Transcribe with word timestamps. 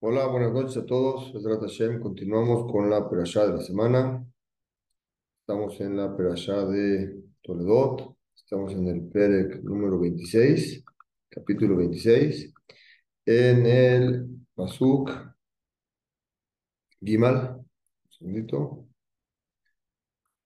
Hola, 0.00 0.26
buenas 0.28 0.52
noches 0.52 0.76
a 0.76 0.86
todos. 0.86 1.32
Continuamos 2.00 2.70
con 2.70 2.88
la 2.88 3.08
perashá 3.10 3.46
de 3.48 3.54
la 3.54 3.60
semana. 3.60 4.24
Estamos 5.40 5.80
en 5.80 5.96
la 5.96 6.16
perashá 6.16 6.64
de 6.66 7.20
Toledot. 7.42 8.16
Estamos 8.36 8.72
en 8.74 8.86
el 8.86 9.08
Perek 9.08 9.60
número 9.64 9.98
26, 9.98 10.84
capítulo 11.28 11.76
26. 11.76 12.54
En 13.26 13.66
el 13.66 14.28
Pasuk 14.54 15.10
Gimal. 17.00 17.56
Un 17.56 18.10
segundito. 18.10 18.86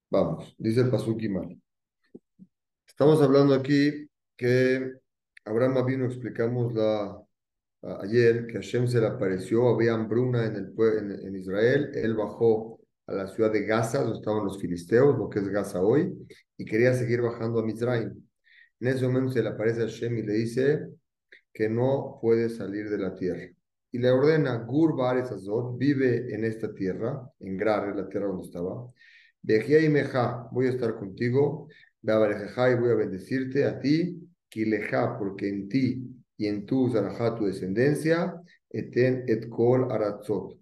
Vamos, 0.09 0.55
dice 0.57 0.81
el 0.81 0.91
Pasuk 0.91 1.21
Gimal. 1.21 1.61
Estamos 2.87 3.21
hablando 3.21 3.55
aquí 3.55 4.09
que 4.35 4.93
Abraham 5.45 5.85
vino, 5.85 6.07
explicamos 6.07 6.73
la 6.73 7.23
ayer 7.83 8.47
que 8.47 8.55
Hashem 8.55 8.87
se 8.87 9.01
le 9.01 9.07
apareció, 9.07 9.69
había 9.69 9.95
hambruna 9.95 10.47
en, 10.47 10.57
el, 10.57 10.75
en, 10.99 11.27
en 11.27 11.37
Israel, 11.37 11.91
él 11.95 12.15
bajó 12.15 12.81
a 13.07 13.13
la 13.13 13.27
ciudad 13.29 13.53
de 13.53 13.65
Gaza, 13.65 14.03
donde 14.03 14.19
estaban 14.19 14.45
los 14.45 14.61
filisteos, 14.61 15.19
lo 15.19 15.29
que 15.29 15.41
es 15.41 15.49
Gaza 15.49 15.81
hoy, 15.83 16.13
y 16.57 16.65
quería 16.65 16.95
seguir 16.95 17.21
bajando 17.21 17.61
a 17.61 17.65
Mizraim. 17.65 18.13
En 18.81 18.89
ese 18.89 19.07
momento 19.07 19.33
se 19.33 19.43
le 19.43 19.49
aparece 19.49 19.83
a 19.83 19.87
Hashem 19.87 20.19
y 20.19 20.23
le 20.23 20.33
dice 20.35 20.89
que 21.53 21.69
no 21.69 22.19
puede 22.21 22.49
salir 22.49 22.89
de 22.89 22.99
la 22.99 23.15
tierra. 23.15 23.49
Y 23.91 23.99
le 23.99 24.11
ordena, 24.11 24.57
Gur 24.65 24.95
Azot, 25.03 25.77
vive 25.77 26.35
en 26.35 26.45
esta 26.45 26.73
tierra, 26.73 27.29
en 27.41 27.57
Grar, 27.57 27.95
la 27.95 28.09
tierra 28.09 28.29
donde 28.29 28.47
estaba. 28.47 28.91
Dejía 29.43 29.81
y 29.81 29.89
Meja, 29.89 30.49
voy 30.51 30.67
a 30.67 30.71
estar 30.71 30.95
contigo. 30.95 31.69
y 32.03 32.07
voy 32.07 32.91
a 32.91 32.95
bendecirte 32.95 33.65
a 33.65 33.79
ti. 33.79 34.19
Kileja, 34.49 35.19
porque 35.19 35.49
en 35.49 35.69
ti 35.69 36.12
y 36.43 36.49
en 36.49 36.67
tu 36.67 36.91
zarajá, 36.91 37.37
tu 37.37 37.47
descendencia, 37.47 38.35
eten 38.69 39.23
et 39.29 39.49
kol 39.49 39.85
aratzot. 39.93 40.59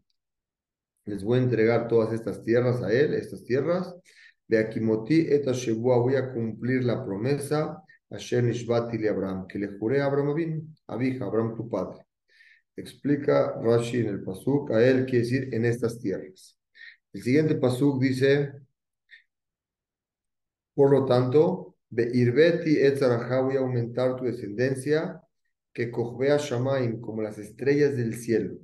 Les 1.06 1.24
voy 1.24 1.38
a 1.38 1.42
entregar 1.42 1.88
todas 1.88 2.12
estas 2.12 2.42
tierras 2.42 2.82
a 2.82 2.92
él, 2.92 3.14
estas 3.14 3.44
tierras. 3.44 3.94
De 4.46 4.58
Akimoti 4.58 5.26
et 5.30 5.46
voy 5.78 6.16
a 6.16 6.32
cumplir 6.34 6.84
la 6.84 7.02
promesa 7.02 7.82
a 8.10 8.16
Nishbati 8.42 8.98
le 8.98 9.08
Abraham, 9.08 9.46
que 9.46 9.58
le 9.58 9.78
juré 9.78 10.00
a 10.00 10.06
Abraham 10.06 10.30
Abin, 10.30 10.76
Abija, 10.86 11.24
Abraham 11.24 11.54
tu 11.54 11.70
padre. 11.70 12.04
Explica 12.76 13.54
Rashi 13.62 14.00
en 14.00 14.08
el 14.08 14.22
Pasuk, 14.22 14.72
a 14.72 14.82
él 14.84 15.06
quiere 15.06 15.24
decir 15.24 15.54
en 15.54 15.64
estas 15.64 15.98
tierras. 15.98 16.58
El 17.12 17.22
siguiente 17.22 17.54
Pasuk 17.54 18.00
dice, 18.02 18.52
por 20.74 20.90
lo 20.90 21.06
tanto, 21.06 21.76
Irbeti 21.90 22.76
et 22.78 23.00
voy 23.00 23.56
a 23.56 23.60
aumentar 23.60 24.16
tu 24.16 24.24
descendencia 24.24 25.22
que 25.72 25.90
a 26.30 26.36
Shamaim 26.36 27.00
como 27.00 27.22
las 27.22 27.38
estrellas 27.38 27.96
del 27.96 28.14
cielo. 28.14 28.56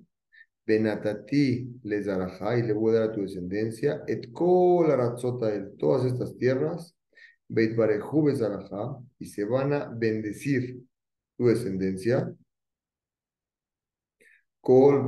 Benatati 0.67 1.81
les 1.85 2.07
y 2.07 2.62
le 2.62 2.73
voy 2.73 2.97
a 2.97 3.01
dar 3.01 3.11
a 3.11 3.12
tu 3.12 3.23
descendencia, 3.23 4.03
et 4.09 4.33
kol 4.33 4.91
el 4.91 5.77
todas 5.79 6.05
estas 6.05 6.37
tierras, 6.37 6.97
Beit 7.49 7.77
Bareju 7.77 8.31
y 9.21 9.27
se 9.27 9.45
van 9.45 9.73
a 9.73 9.89
bendecir 9.89 10.81
tu 11.37 11.47
descendencia, 11.47 12.34
Kol 14.67 15.07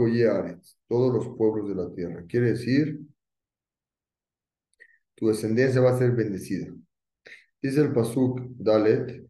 todos 0.86 1.14
los 1.14 1.36
pueblos 1.36 1.68
de 1.68 1.74
la 1.74 1.92
tierra. 1.92 2.24
Quiere 2.28 2.50
decir, 2.50 3.00
tu 5.16 5.26
descendencia 5.26 5.80
va 5.80 5.96
a 5.96 5.98
ser 5.98 6.12
bendecida. 6.12 6.72
Dice 7.60 7.80
el 7.80 7.92
Pasuk 7.92 8.40
Dalet, 8.50 9.28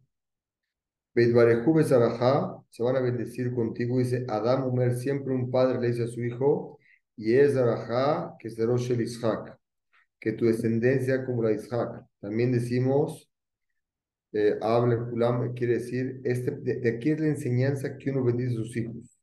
se 2.69 2.83
van 2.83 2.95
a 2.95 3.01
bendecir 3.01 3.53
contigo, 3.53 3.99
dice 3.99 4.25
Adam 4.27 4.67
Umer, 4.67 4.95
siempre 4.95 5.33
un 5.33 5.51
padre 5.51 5.79
le 5.79 5.87
dice 5.87 6.03
a 6.03 6.07
su 6.07 6.23
hijo, 6.23 6.79
y 7.15 7.33
es 7.33 7.53
que 8.39 8.47
es 8.47 8.59
el 8.59 9.01
Ishak, 9.01 9.57
que 10.19 10.33
tu 10.33 10.45
descendencia 10.45 11.25
como 11.25 11.43
la 11.43 11.51
Ishak. 11.51 12.05
También 12.21 12.51
decimos, 12.51 13.29
eh, 14.31 14.57
hable 14.61 14.97
Kulam, 15.09 15.53
quiere 15.53 15.73
decir, 15.75 16.21
este, 16.23 16.51
de, 16.51 16.89
aquí 16.89 17.11
es 17.11 17.19
la 17.19 17.27
enseñanza 17.27 17.97
que 17.97 18.11
uno 18.11 18.23
bendice 18.23 18.51
a 18.51 18.57
sus 18.57 18.77
hijos. 18.77 19.19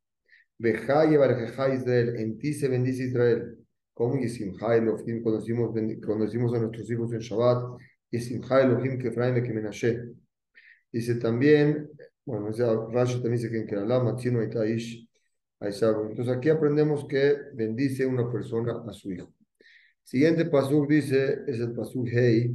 Y 0.59 0.69
Israel, 0.69 2.17
en 2.17 2.39
ti 2.39 2.55
se 2.55 2.69
bendice 2.69 3.05
Israel. 3.05 3.59
Como 3.93 4.19
Yisimha 4.21 4.77
Elohim, 4.77 5.23
cuando 5.23 5.41
decimos, 5.41 5.71
cuando 6.05 6.25
decimos 6.25 6.55
a 6.55 6.59
nuestros 6.59 6.91
hijos 6.91 7.13
en 7.13 7.21
Shabbat, 7.21 7.81
Yisimha 8.11 8.61
Elohim 8.63 8.99
que 8.99 9.09
Efraim 9.09 9.43
que 9.43 9.53
Menashe. 9.53 10.26
Dice 10.93 11.17
también, 11.17 11.91
bueno, 12.25 12.51
Rashi 12.91 13.15
también 13.15 13.35
dice 13.35 13.51
que 13.51 13.59
en 13.59 13.67
Kerala, 13.67 14.03
Matzino 14.03 14.43
Itaish, 14.43 15.09
Entonces 15.61 16.29
aquí 16.29 16.49
aprendemos 16.49 17.07
que 17.07 17.37
bendice 17.55 18.05
una 18.05 18.31
persona 18.31 18.83
a 18.87 18.93
su 18.93 19.13
hijo. 19.13 19.33
Siguiente 20.03 20.45
pasuk 20.47 20.89
dice, 20.89 21.41
es 21.47 21.61
el 21.61 21.73
pasuk 21.73 22.09
Hei. 22.09 22.53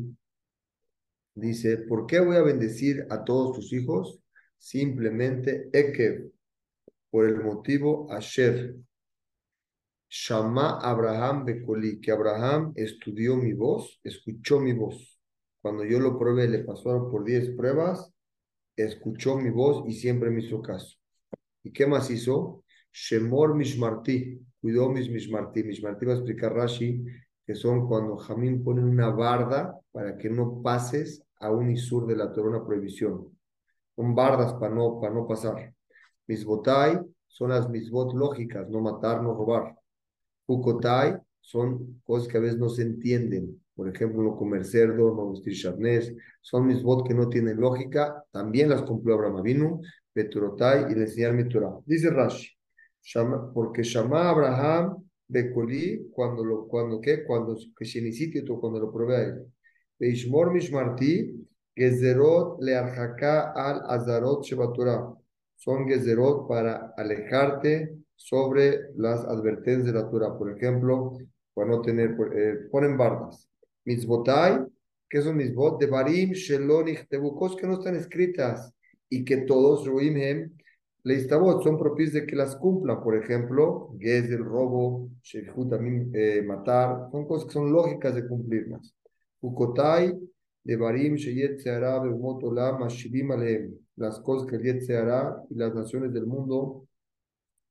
Dice, 1.35 1.77
¿por 1.77 2.05
qué 2.05 2.19
voy 2.19 2.35
a 2.35 2.41
bendecir 2.41 3.05
a 3.09 3.23
todos 3.23 3.55
tus 3.55 3.73
hijos? 3.73 4.19
Simplemente 4.57 5.69
Ekev, 5.71 6.31
por 7.09 7.27
el 7.27 7.37
motivo 7.37 8.11
Asher. 8.11 8.75
Shama 10.09 10.79
Abraham 10.81 11.45
Bekoli, 11.45 12.01
que 12.01 12.11
Abraham 12.11 12.73
estudió 12.75 13.37
mi 13.37 13.53
voz, 13.53 14.01
escuchó 14.03 14.59
mi 14.59 14.73
voz. 14.73 15.17
Cuando 15.61 15.85
yo 15.85 15.99
lo 16.01 16.19
probé, 16.19 16.49
le 16.49 16.59
pasaron 16.65 17.09
por 17.09 17.23
10 17.23 17.51
pruebas 17.55 18.11
escuchó 18.75 19.37
mi 19.37 19.49
voz 19.49 19.83
y 19.87 19.93
siempre 19.93 20.29
me 20.29 20.41
hizo 20.41 20.61
caso. 20.61 20.97
¿Y 21.63 21.71
qué 21.71 21.85
más 21.85 22.09
hizo? 22.09 22.63
Shemor 22.91 23.55
Mishmarti, 23.55 24.39
cuidó 24.59 24.89
mis 24.89 25.09
Mishmarti. 25.09 25.63
Mishmarti 25.63 26.05
va 26.05 26.13
a 26.13 26.15
explicar 26.15 26.53
Rashi, 26.53 27.03
que 27.45 27.55
son 27.55 27.87
cuando 27.87 28.17
Jamín 28.17 28.63
pone 28.63 28.81
una 28.83 29.09
barda 29.09 29.79
para 29.91 30.17
que 30.17 30.29
no 30.29 30.61
pases 30.61 31.23
a 31.39 31.51
un 31.51 31.71
Isur 31.71 32.05
de 32.07 32.15
la 32.15 32.31
Torah, 32.31 32.49
una 32.49 32.65
prohibición. 32.65 33.27
Son 33.95 34.15
bardas 34.15 34.53
para 34.53 34.73
no, 34.73 34.99
para 34.99 35.13
no 35.13 35.27
pasar. 35.27 35.73
Misbotai 36.27 36.99
son 37.27 37.49
las 37.49 37.69
misbot 37.69 38.13
lógicas, 38.13 38.69
no 38.69 38.81
matar, 38.81 39.21
no 39.23 39.33
robar. 39.33 39.75
Hukotai 40.45 41.17
son 41.39 42.01
cosas 42.03 42.27
que 42.27 42.37
a 42.37 42.41
veces 42.41 42.57
no 42.57 42.69
se 42.69 42.83
entienden 42.83 43.60
por 43.75 43.87
ejemplo, 43.89 44.35
comer 44.35 44.65
cerdo, 44.65 45.15
no 45.15 45.31
vestir 45.31 45.53
charnés, 45.53 46.13
son 46.41 46.67
mis 46.67 46.83
votos 46.83 47.07
que 47.07 47.13
no 47.13 47.29
tienen 47.29 47.59
lógica, 47.59 48.23
también 48.31 48.69
las 48.69 48.83
cumplió 48.83 49.15
Abraham 49.15 49.37
Avinu, 49.37 49.81
Peturotai 50.13 50.91
y 50.91 50.95
le 50.95 51.01
enseñar 51.01 51.33
mi 51.33 51.47
Torah. 51.47 51.77
Dice 51.85 52.09
Rashi, 52.09 52.49
porque 53.53 53.83
Shama 53.83 54.29
Abraham 54.29 55.03
Bekoli, 55.27 56.09
cuando 56.11 56.43
lo, 56.43 56.67
cuando 56.67 56.99
qué, 56.99 57.23
cuando 57.23 57.55
que 57.55 58.41
tú 58.45 58.59
cuando 58.59 58.79
lo 58.79 58.91
probé 58.91 59.15
a 59.15 59.21
él. 59.23 59.45
Beishmor 59.97 60.51
Mishmarti, 60.51 61.47
Gezerot 61.73 62.61
le 62.61 62.75
arjaka 62.75 63.51
al 63.53 63.81
Azarot 63.87 64.43
Shebatorah. 64.43 65.13
Son 65.55 65.87
Gezerot 65.87 66.47
para 66.47 66.93
alejarte 66.97 67.95
sobre 68.15 68.91
las 68.95 69.23
advertencias 69.25 69.85
de 69.85 69.93
la 69.93 70.09
Torah. 70.09 70.37
Por 70.37 70.51
ejemplo, 70.51 71.17
para 71.53 71.69
no 71.69 71.81
tener, 71.81 72.17
eh, 72.35 72.67
ponen 72.69 72.97
bardas 72.97 73.50
Mitzvotai, 73.85 74.65
que 75.09 75.21
son 75.21 75.35
mitzvot 75.35 75.79
de 75.79 75.87
Barim, 75.87 76.31
Shelonich, 76.31 77.07
Tebukos 77.07 77.55
que 77.55 77.67
no 77.67 77.73
están 77.73 77.95
escritas 77.95 78.73
y 79.09 79.25
que 79.25 79.37
todos, 79.37 79.85
Ruimhem, 79.85 80.51
Leistabot, 81.03 81.63
son 81.63 81.77
propios 81.77 82.13
de 82.13 82.25
que 82.25 82.35
las 82.35 82.55
cumplan. 82.55 83.03
Por 83.03 83.17
ejemplo, 83.17 83.93
Gez, 83.99 84.29
el 84.29 84.45
robo, 84.45 85.09
Shehut, 85.23 85.69
también 85.69 86.11
eh, 86.13 86.41
matar, 86.43 87.09
son 87.11 87.27
cosas 87.27 87.47
que 87.47 87.53
son 87.53 87.71
lógicas 87.71 88.15
de 88.15 88.27
cumplirlas. 88.27 88.93
Ukotai, 89.41 90.13
de 90.63 90.75
Barim, 90.75 91.15
Sheyet 91.15 91.59
Seara, 91.59 91.99
Beumot 91.99 92.43
Olam, 92.43 92.83
Ashibim 92.83 93.31
Aleem, 93.31 93.73
las 93.95 94.19
cosas 94.19 94.47
que 94.47 94.55
el 94.57 94.81
Seara 94.81 95.43
y 95.49 95.55
las 95.55 95.73
naciones 95.73 96.13
del 96.13 96.27
mundo 96.27 96.87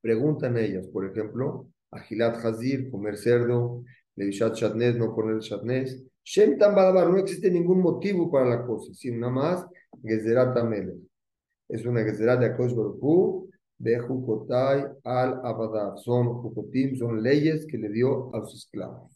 preguntan 0.01 0.57
a 0.57 0.61
ellas. 0.61 0.87
Por 0.87 1.05
ejemplo, 1.05 1.67
Agilat 1.91 2.43
Hazir, 2.45 2.89
comer 2.91 3.17
cerdo, 3.17 3.83
Levishat 4.15 4.55
Shatnes, 4.55 4.97
no 4.97 5.15
poner 5.15 5.39
Shatnes. 5.39 6.03
Shem 6.23 6.57
Tam 6.57 6.75
no 6.75 7.17
existe 7.17 7.49
ningún 7.49 7.81
motivo 7.81 8.31
para 8.31 8.49
la 8.49 8.65
cosa, 8.65 8.93
sino 8.93 9.19
nada 9.19 9.33
más 9.33 9.65
Gezerat 10.03 10.55
Amelech. 10.57 11.01
Es 11.67 11.85
una 11.85 12.03
Gezerat 12.03 12.39
de 12.39 12.45
Akosh 12.47 12.75
Baruchu, 12.75 13.49
de 13.77 13.97
Jukotai 13.99 14.85
al 15.03 15.41
Abadab. 15.43 15.97
Son 15.97 16.41
Jukotim, 16.41 16.95
son 16.95 17.21
leyes 17.21 17.65
que 17.65 17.77
le 17.77 17.89
dio 17.89 18.33
a 18.35 18.45
sus 18.45 18.65
esclavos. 18.65 19.11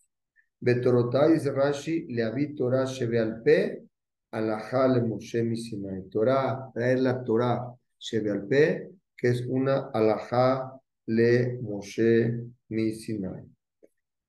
Betorotai 0.59 1.33
dice 1.33 1.51
Rashi, 1.51 2.07
le 2.07 2.23
habí 2.23 2.55
Torah 2.55 2.85
Sheve 2.85 3.19
al 3.19 3.41
Pe, 3.43 3.83
Alajá 4.31 4.87
le 4.87 5.01
Moshe 5.01 5.55
Sinai. 5.55 6.09
Torah, 6.09 6.71
traer 6.73 6.99
la 6.99 7.23
Torah 7.23 7.71
Sheve 7.99 8.31
al 8.31 8.47
Pe, 8.47 8.89
que 9.15 9.27
es 9.29 9.45
una 9.47 9.91
Alajá 9.93 10.81
le 11.07 11.59
Moshe 11.61 12.49
Sinai. 12.67 13.54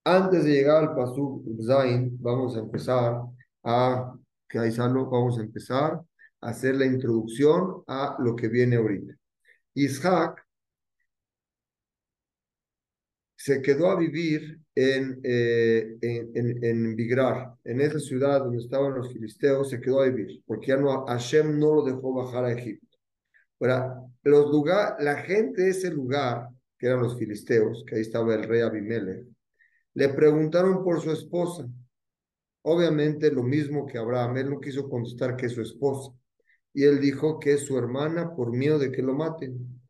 Antes 0.08 0.44
de 0.44 0.52
llegar 0.52 0.84
al 0.84 0.94
Pasuk 0.94 1.42
Zain, 1.66 2.16
vamos 2.20 2.56
a 2.56 2.60
empezar 2.60 3.22
a, 3.64 4.14
vamos 4.54 5.38
a 5.38 5.42
empezar 5.42 6.00
a 6.40 6.48
hacer 6.48 6.76
la 6.76 6.86
introducción 6.86 7.82
a 7.88 8.16
lo 8.20 8.36
que 8.36 8.46
viene 8.46 8.76
ahorita. 8.76 9.14
Isaac 9.74 10.46
se 13.34 13.60
quedó 13.60 13.90
a 13.90 13.98
vivir 13.98 14.60
en, 14.76 15.18
eh, 15.24 15.96
en, 16.00 16.30
en, 16.36 16.64
en 16.64 16.94
Bigrar, 16.94 17.54
en 17.64 17.80
esa 17.80 17.98
ciudad 17.98 18.44
donde 18.44 18.58
estaban 18.58 18.94
los 18.94 19.12
filisteos, 19.12 19.70
se 19.70 19.80
quedó 19.80 20.02
a 20.02 20.08
vivir, 20.08 20.40
porque 20.46 20.68
ya 20.68 20.76
no, 20.76 21.04
Hashem 21.04 21.58
no 21.58 21.74
lo 21.74 21.84
dejó 21.84 22.14
bajar 22.14 22.44
a 22.44 22.52
Egipto. 22.52 22.96
Ahora, 23.58 24.00
los 24.22 24.52
lugar, 24.52 24.98
la 25.00 25.16
gente 25.16 25.62
de 25.62 25.70
ese 25.70 25.90
lugar, 25.90 26.48
que 26.78 26.86
eran 26.86 27.02
los 27.02 27.18
filisteos, 27.18 27.84
que 27.84 27.96
ahí 27.96 28.02
estaba 28.02 28.36
el 28.36 28.44
rey 28.44 28.60
Abimelech, 28.60 29.26
le 29.96 30.10
preguntaron 30.10 30.84
por 30.84 31.00
su 31.00 31.10
esposa. 31.10 31.66
Obviamente 32.62 33.30
lo 33.30 33.42
mismo 33.42 33.86
que 33.86 33.96
Abraham, 33.96 34.36
él 34.36 34.50
no 34.50 34.60
quiso 34.60 34.90
contestar 34.90 35.36
que 35.36 35.46
es 35.46 35.52
su 35.52 35.62
esposa. 35.62 36.12
Y 36.74 36.84
él 36.84 37.00
dijo 37.00 37.38
que 37.38 37.54
es 37.54 37.62
su 37.62 37.78
hermana 37.78 38.34
por 38.36 38.54
miedo 38.54 38.78
de 38.78 38.92
que 38.92 39.00
lo 39.00 39.14
maten. 39.14 39.80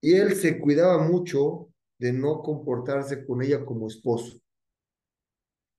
Y 0.00 0.14
él 0.14 0.36
se 0.36 0.60
cuidaba 0.60 1.02
mucho 1.02 1.70
de 1.98 2.12
no 2.12 2.40
comportarse 2.40 3.26
con 3.26 3.42
ella 3.42 3.64
como 3.64 3.88
esposo. 3.88 4.40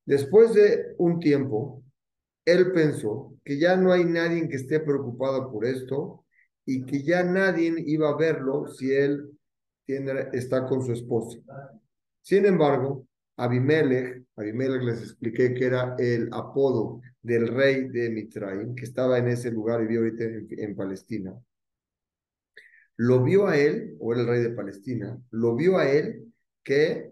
Después 0.06 0.54
de 0.54 0.94
un 0.98 1.22
tiempo, 1.22 1.84
él 2.44 2.74
pensó 2.74 3.34
que 3.45 3.57
ya 3.57 3.77
no 3.77 3.94
hay 3.94 4.04
nadie 4.04 4.50
que 4.50 4.57
esté 4.57 4.81
preocupado 4.81 5.50
por 5.50 5.63
esto 5.63 6.25
y 6.66 6.86
que 6.86 7.01
ya 7.01 7.24
nadie 7.24 7.74
iba 7.77 8.10
a 8.10 8.18
verlo 8.18 8.68
si 8.68 8.92
él 8.92 9.39
tiene, 9.86 10.27
está 10.34 10.68
con 10.68 10.86
su 10.86 10.92
esposa. 10.92 11.39
Sin 12.22 12.45
embargo, 12.45 13.07
Abimelech, 13.42 14.24
Abimelech 14.36 14.84
les 14.84 15.02
expliqué 15.02 15.54
que 15.54 15.66
era 15.66 15.96
el 15.98 16.30
apodo 16.32 17.02
del 17.22 17.48
rey 17.48 17.88
de 17.90 18.10
Mitraim, 18.10 18.76
que 18.76 18.86
estaba 18.86 19.18
en 19.18 19.30
ese 19.30 19.52
lugar 19.52 19.82
y 19.82 19.88
vive 19.88 20.10
ahorita 20.10 20.24
en, 20.64 20.76
Palestina 20.76 21.34
lo 22.98 23.24
vio 23.24 23.48
a 23.48 23.58
él, 23.58 23.98
o 24.00 24.14
era 24.14 24.22
el 24.22 24.28
rey 24.28 24.44
de 24.44 24.52
Palestina, 24.52 25.20
lo 25.32 25.56
vio 25.56 25.80
a 25.80 25.90
él 25.90 26.32
que, 26.64 27.12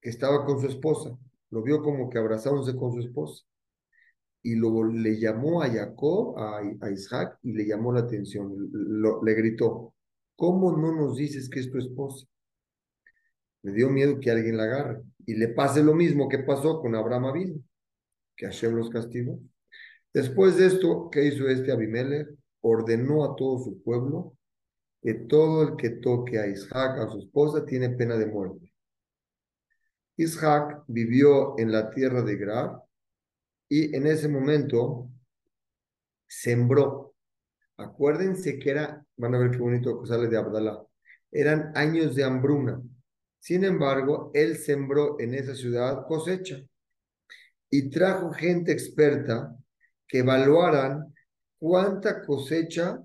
estaba 0.00 0.46
con 0.46 0.58
su 0.58 0.68
esposa, 0.68 1.18
lo 1.50 1.62
vio 1.62 1.82
como 1.82 2.08
que 2.08 2.18
abrazándose 2.18 2.74
con 2.76 2.92
su 2.92 3.00
esposa. 3.00 3.44
Y 4.42 4.54
luego 4.54 4.84
le 4.84 5.18
llamó 5.18 5.60
a 5.60 5.68
Jacob, 5.68 6.38
a 6.38 6.90
Isaac, 6.90 7.38
y 7.42 7.52
le 7.52 7.66
llamó 7.66 7.92
la 7.92 8.00
atención, 8.00 8.54
le 9.22 9.34
gritó, 9.34 9.92
¿cómo 10.36 10.76
no 10.76 10.92
nos 10.92 11.16
dices 11.18 11.50
que 11.50 11.60
es 11.60 11.70
tu 11.70 11.78
esposa? 11.78 12.26
Le 13.66 13.72
dio 13.72 13.90
miedo 13.90 14.20
que 14.20 14.30
alguien 14.30 14.56
la 14.56 14.62
agarre 14.62 15.02
y 15.26 15.34
le 15.34 15.48
pase 15.48 15.82
lo 15.82 15.92
mismo 15.92 16.28
que 16.28 16.38
pasó 16.38 16.80
con 16.80 16.94
Abraham 16.94 17.24
Abin, 17.24 17.68
que 18.36 18.46
Hashem 18.46 18.76
los 18.76 18.90
castigó. 18.90 19.40
Después 20.14 20.56
de 20.56 20.66
esto, 20.66 21.10
¿qué 21.10 21.24
hizo 21.24 21.48
este 21.48 21.72
Abimelech? 21.72 22.28
Ordenó 22.60 23.24
a 23.24 23.34
todo 23.34 23.58
su 23.58 23.82
pueblo 23.82 24.36
que 25.02 25.14
todo 25.14 25.64
el 25.64 25.76
que 25.76 25.90
toque 25.90 26.38
a 26.38 26.46
Isaac, 26.46 27.00
a 27.00 27.08
su 27.10 27.18
esposa, 27.18 27.66
tiene 27.66 27.90
pena 27.90 28.16
de 28.16 28.26
muerte. 28.26 28.72
Isaac 30.16 30.84
vivió 30.86 31.58
en 31.58 31.72
la 31.72 31.90
tierra 31.90 32.22
de 32.22 32.36
Grar 32.36 32.84
y 33.68 33.96
en 33.96 34.06
ese 34.06 34.28
momento 34.28 35.10
sembró. 36.28 37.16
Acuérdense 37.78 38.60
que 38.60 38.70
era, 38.70 39.04
van 39.16 39.34
a 39.34 39.38
ver 39.38 39.50
qué 39.50 39.58
bonito 39.58 40.00
que 40.00 40.06
sale 40.06 40.28
de 40.28 40.36
Abdalá, 40.36 40.86
eran 41.32 41.72
años 41.74 42.14
de 42.14 42.22
hambruna. 42.22 42.80
Sin 43.38 43.64
embargo, 43.64 44.30
él 44.34 44.56
sembró 44.56 45.20
en 45.20 45.34
esa 45.34 45.54
ciudad 45.54 46.06
cosecha 46.06 46.60
y 47.70 47.90
trajo 47.90 48.32
gente 48.32 48.72
experta 48.72 49.56
que 50.08 50.18
evaluaran 50.18 51.14
cuánta 51.58 52.24
cosecha 52.24 53.02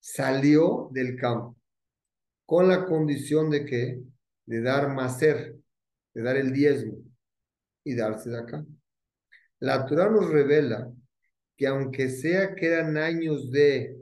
salió 0.00 0.88
del 0.92 1.16
campo 1.16 1.56
con 2.44 2.68
la 2.68 2.86
condición 2.86 3.50
de 3.50 3.64
que 3.64 4.00
de 4.46 4.62
dar 4.62 4.94
macer, 4.94 5.56
de 6.14 6.22
dar 6.22 6.36
el 6.36 6.52
diezmo 6.52 6.98
y 7.84 7.96
darse 7.96 8.30
de 8.30 8.38
acá. 8.38 8.64
La 9.58 9.84
Torah 9.84 10.08
nos 10.08 10.30
revela 10.30 10.90
que 11.56 11.66
aunque 11.66 12.08
sea 12.08 12.54
que 12.54 12.66
eran 12.66 12.96
años 12.96 13.50
de 13.50 13.96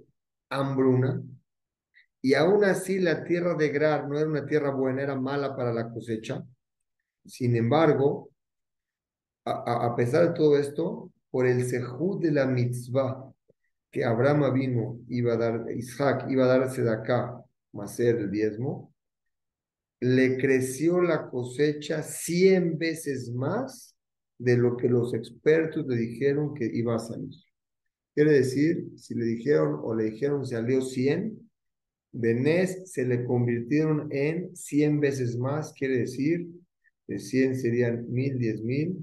hambruna, 0.50 1.23
y 2.25 2.32
aún 2.32 2.65
así 2.65 3.00
la 3.00 3.23
tierra 3.23 3.55
de 3.55 3.69
Grar 3.69 4.09
no 4.09 4.19
era 4.19 4.26
una 4.26 4.47
tierra 4.47 4.71
buena, 4.71 5.03
era 5.03 5.15
mala 5.15 5.55
para 5.55 5.75
la 5.75 5.91
cosecha, 5.91 6.43
sin 7.23 7.55
embargo, 7.55 8.31
a, 9.44 9.94
pesar 9.94 10.29
de 10.29 10.35
todo 10.35 10.56
esto, 10.56 11.12
por 11.31 11.47
el 11.47 11.62
sejud 11.67 12.23
de 12.23 12.32
la 12.32 12.47
mitzvah 12.47 13.31
que 13.91 14.06
Abraham 14.06 14.55
vino, 14.55 15.00
iba 15.09 15.35
a 15.35 15.37
dar, 15.37 15.67
Isaac 15.76 16.25
iba 16.31 16.44
a 16.44 16.59
darse 16.59 16.81
de 16.81 16.93
acá, 16.93 17.44
ser 17.87 18.17
el 18.17 18.31
diezmo, 18.31 18.94
le 20.00 20.38
creció 20.38 21.03
la 21.03 21.29
cosecha 21.29 22.03
cien 22.03 22.79
veces 22.79 23.31
más 23.35 23.94
de 24.38 24.56
lo 24.56 24.79
que 24.79 24.88
los 24.88 25.12
expertos 25.12 25.87
le 25.87 25.97
dijeron 25.97 26.55
que 26.55 26.71
iba 26.73 26.97
a 26.97 27.00
salir. 27.00 27.35
Quiere 28.15 28.32
decir, 28.32 28.88
si 28.97 29.15
le 29.15 29.26
dijeron 29.26 29.79
o 29.82 29.94
le 29.94 30.05
dijeron 30.05 30.47
salió 30.47 30.81
100, 30.81 31.44
Benés 32.16 32.93
se 32.93 33.05
le 33.05 33.25
convirtieron 33.25 34.08
en 34.12 34.55
100 34.55 35.00
veces 35.00 35.37
más, 35.37 35.72
quiere 35.72 35.99
decir, 35.99 36.46
de 37.08 37.19
100 37.19 37.56
serían 37.56 38.08
mil, 38.08 38.38
diez 38.38 38.62
mil, 38.62 38.96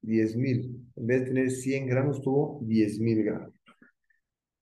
diez 0.00 0.34
mil. 0.34 0.82
En 0.96 1.06
vez 1.06 1.20
de 1.20 1.26
tener 1.26 1.50
100 1.50 1.86
gramos, 1.86 2.22
tuvo 2.22 2.58
10 2.62 3.00
mil 3.00 3.22
gramos. 3.22 3.54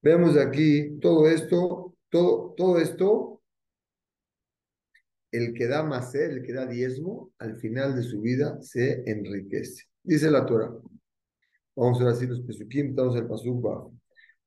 Vemos 0.03 0.37
aquí 0.37 0.99
todo 1.01 1.29
esto, 1.29 1.95
todo, 2.09 2.55
todo 2.57 2.79
esto, 2.81 3.41
el 5.31 5.55
que 5.55 5.69
da 5.69 5.85
más, 5.85 6.13
el 6.17 6.43
que 6.43 6.53
da 6.53 6.67
diezmo, 6.67 7.31
al 7.39 7.57
final 7.61 7.95
de 7.95 8.03
su 8.03 8.21
vida 8.21 8.61
se 8.61 9.09
enriquece. 9.09 9.85
Dice 10.03 10.29
la 10.29 10.45
Torah. 10.45 10.73
Vamos 11.77 12.01
a 12.01 12.05
ver 12.05 12.15
así 12.15 12.27
los 12.27 12.41
pesukim, 12.41 12.89
estamos 12.89 13.15
el 13.15 13.29
pasuk 13.29 13.93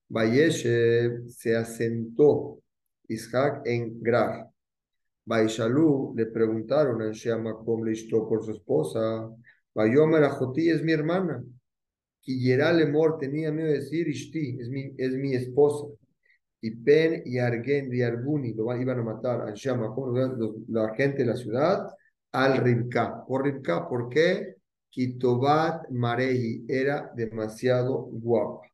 Vayeshe 0.10 1.30
se 1.30 1.56
asentó 1.56 2.60
Isaac 3.08 3.62
en 3.66 4.02
Grar. 4.02 4.50
Baishalú 5.26 6.14
le 6.18 6.26
preguntaron 6.26 7.02
a 7.04 7.12
Shemakom 7.12 7.84
le 7.84 7.94
por 8.28 8.44
su 8.44 8.52
esposa. 8.52 9.30
Vayomer 9.76 10.24
Ajoti 10.24 10.70
es 10.70 10.84
mi 10.84 10.94
hermana. 10.94 11.44
Quilleral 12.22 12.92
tenía 13.20 13.52
miedo 13.52 13.70
de 13.70 13.80
decir 13.80 14.08
Ishti, 14.08 14.58
es 14.60 14.70
mi, 14.70 14.94
es 14.98 15.12
mi 15.14 15.36
esposa. 15.36 15.86
Y 16.62 16.72
Pen 16.72 17.22
y 17.26 17.38
Argen 17.38 17.94
y 17.94 18.02
Arguni 18.02 18.54
lo 18.54 18.76
iban 18.76 19.00
a 19.00 19.04
matar 19.04 19.42
al 19.42 19.54
Shama, 19.54 19.96
la 20.68 20.94
gente 20.96 21.20
de 21.20 21.26
la 21.26 21.36
ciudad, 21.36 21.88
al 22.32 22.58
Ribka. 22.58 23.24
Por 23.26 23.46
Ribka, 23.46 23.88
¿por 23.88 24.10
qué? 24.10 24.56
Kitobat 24.90 25.90
Marehi 25.92 26.66
era 26.68 27.12
demasiado 27.16 28.10
guapa. 28.12 28.69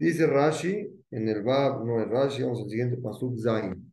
Dice 0.00 0.26
Rashi, 0.26 0.88
en 1.10 1.28
el 1.28 1.42
Bab, 1.42 1.84
no 1.84 2.00
es 2.00 2.08
Rashi, 2.08 2.42
vamos 2.42 2.62
al 2.62 2.70
siguiente 2.70 2.96
Pasuk 2.96 3.38
Zain. 3.38 3.92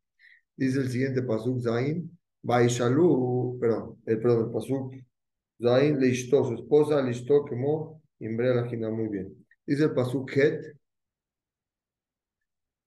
Dice 0.56 0.80
el 0.80 0.90
siguiente 0.90 1.22
Pasuk 1.22 1.60
Zain, 1.62 2.18
Baishalu, 2.42 3.58
perdón, 3.60 4.02
el, 4.06 4.18
perdón, 4.22 4.46
el 4.46 4.52
Pasuk 4.54 4.96
Zain 5.62 6.00
le 6.00 6.16
su 6.16 6.54
esposa 6.54 7.02
le 7.02 7.12
quemó 7.50 8.02
Imbre 8.20 8.56
la 8.56 8.70
gina 8.70 8.90
muy 8.90 9.10
bien. 9.10 9.46
Dice 9.66 9.84
el 9.84 9.94
Pasuk 9.94 10.32
Het. 10.32 10.78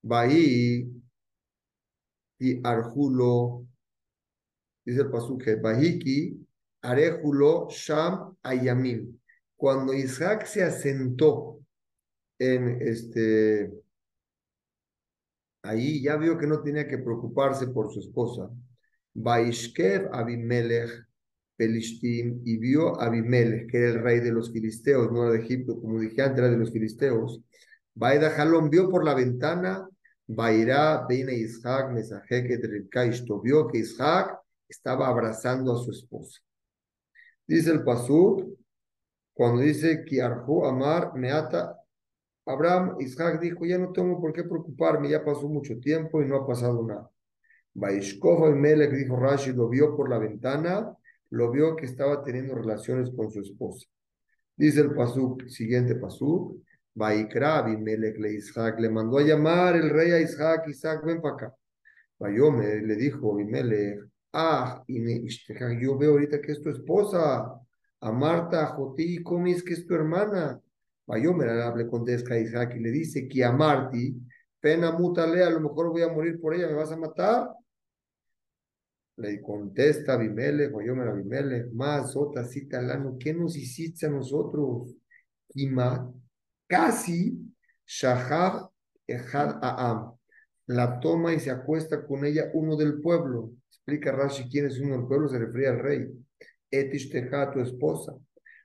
Bahí 0.03 0.91
y 2.39 2.67
Arjulo. 2.67 3.67
Dice 4.83 5.03
el 5.03 5.11
Pasuk 5.11 5.47
Het. 5.47 5.61
Bahiki 5.61 6.41
Arejulo 6.81 7.69
Sham 7.69 8.35
Ayamim. 8.43 9.21
Cuando 9.57 9.93
Isaac 9.93 10.47
se 10.47 10.63
asentó 10.65 11.60
en 12.41 12.83
este. 12.83 13.71
Ahí 15.63 16.03
ya 16.03 16.17
vio 16.17 16.39
que 16.39 16.47
no 16.47 16.63
tenía 16.63 16.89
que 16.89 16.99
preocuparse 16.99 17.69
por 17.69 17.93
su 17.93 18.01
esposa. 18.01 18.51
Baishkev 19.15 20.09
Abimelech 20.13 21.07
Pelishtim 21.61 22.41
y 22.47 22.57
vio 22.57 22.99
a 22.99 23.07
Abimelech, 23.07 23.71
que 23.71 23.77
era 23.77 23.89
el 23.91 24.03
rey 24.03 24.21
de 24.21 24.33
los 24.33 24.51
filisteos, 24.51 25.13
no 25.13 25.25
era 25.25 25.33
de 25.33 25.41
Egipto, 25.41 25.79
como 25.79 26.01
dije 26.01 26.23
antes, 26.23 26.39
era 26.39 26.49
de 26.51 26.57
los 26.57 26.73
filisteos. 26.73 27.43
Baida 27.95 28.31
Jalón 28.31 28.71
vio 28.71 28.89
por 28.89 29.05
la 29.05 29.13
ventana, 29.13 29.87
Bairá, 30.27 31.05
Beina 31.07 31.33
Isaac, 31.33 31.93
Mesajeket, 31.93 32.65
Ribkaisto, 32.65 33.43
vio 33.43 33.67
que 33.67 33.79
Isaac 33.79 34.39
estaba 34.67 35.09
abrazando 35.09 35.75
a 35.75 35.85
su 35.85 35.91
esposa. 35.91 36.41
Dice 37.47 37.73
el 37.73 37.85
Pasuk, 37.85 38.49
cuando 39.35 39.61
dice, 39.61 40.03
Kiarhu 40.05 40.65
Amar, 40.65 41.13
Meata, 41.15 41.77
Abraham, 42.53 42.97
Isaac 43.01 43.41
dijo, 43.41 43.65
ya 43.65 43.79
no 43.79 43.93
tengo 43.93 44.21
por 44.21 44.33
qué 44.33 44.45
preocuparme, 44.45 45.09
ya 45.09 45.25
pasó 45.25 45.49
mucho 45.49 45.79
tiempo 45.79 46.23
y 46.23 46.27
no 46.27 46.37
ha 46.37 46.47
pasado 46.47 46.87
nada. 46.87 47.11
Baishkov 47.75 48.45
Abimelech, 48.45 48.93
dijo 48.93 49.17
Rashi, 49.17 49.53
lo 49.53 49.69
vio 49.69 49.97
por 49.97 50.09
la 50.11 50.19
ventana, 50.19 50.97
lo 51.31 51.51
vio 51.51 51.77
que 51.77 51.87
estaba 51.87 52.23
teniendo 52.25 52.55
relaciones 52.55 53.11
con 53.17 53.31
su 53.31 53.41
esposa. 53.41 53.87
Dice 54.57 54.81
el 54.81 54.95
pasuk, 54.95 55.47
siguiente 55.49 55.95
pasuk, 55.95 56.63
Vaikra 56.95 57.59
Abimelech 57.59 58.19
le 58.19 58.35
Isaac, 58.35 58.79
le 58.81 58.91
mandó 58.91 59.19
a 59.19 59.23
llamar 59.23 59.77
el 59.77 59.91
rey 59.91 60.11
a 60.13 60.21
Isaac, 60.21 60.69
Isaac, 60.69 61.05
ven 61.05 61.21
para 61.21 61.35
acá. 61.35 61.55
Vayome 62.19 62.81
le 62.83 62.97
dijo 62.97 63.33
Abimelech, 63.33 64.11
Ah, 64.33 64.85
y 64.87 65.01
me, 65.01 65.23
yo 65.81 65.99
veo 65.99 66.13
ahorita 66.13 66.41
que 66.41 66.53
es 66.53 66.61
tu 66.63 66.71
esposa. 66.71 67.53
A 68.03 68.13
Marta, 68.13 68.63
a 68.63 68.67
Jotí, 68.67 69.23
comis 69.23 69.63
que 69.63 69.75
es 69.75 69.87
tu 69.87 69.95
hermana. 69.95 70.61
Vayomer 71.11 71.77
le 71.77 71.89
contesta 71.89 72.35
a 72.35 72.39
Isaac 72.39 72.77
y 72.77 72.79
le 72.79 72.93
dice 72.93 73.27
que 73.27 73.45
a 73.45 73.51
Marti, 73.51 74.15
pena 74.61 74.93
mutale, 74.93 75.43
a 75.43 75.51
lo 75.51 75.61
mejor 75.61 75.91
voy 75.91 76.03
a 76.03 76.09
morir 76.09 76.41
por 76.41 76.55
ella, 76.55 76.69
¿me 76.69 76.75
vas 76.75 76.93
a 76.93 76.97
matar? 76.97 77.49
Le 79.17 79.43
contesta 79.43 80.13
Abimele, 80.13 80.69
Vayomer 80.69 81.09
Abimele, 81.09 81.67
más 81.73 82.15
otra 82.15 82.45
cita 82.45 82.81
lano, 82.81 83.17
¿qué 83.19 83.35
nos 83.35 83.57
hiciste 83.57 84.07
a 84.07 84.11
nosotros? 84.11 84.95
Kima, 85.49 86.13
casi, 86.69 87.37
Shahab 87.85 88.71
Ejad 89.05 89.59
Aam, 89.63 90.13
la 90.67 91.01
toma 91.01 91.35
y 91.35 91.41
se 91.41 91.51
acuesta 91.51 92.07
con 92.07 92.25
ella 92.25 92.53
uno 92.55 92.77
del 92.77 93.01
pueblo. 93.01 93.51
Explica 93.69 94.13
Rashi 94.13 94.49
quién 94.49 94.67
es 94.67 94.79
uno 94.79 94.97
del 94.97 95.09
pueblo, 95.09 95.29
se 95.29 95.41
refiere 95.41 95.67
al 95.67 95.81
rey. 95.81 96.07
Etish 96.71 97.11
Teja, 97.11 97.51
tu 97.51 97.59
esposa. 97.59 98.15